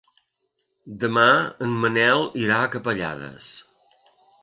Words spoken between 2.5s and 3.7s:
a Capellades.